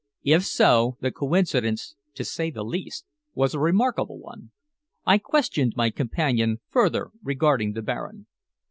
[0.23, 3.05] If so, the coincidence, to say the least,
[3.35, 4.49] was a remarkable one.
[5.05, 8.25] I questioned my companion further regarding the Baron.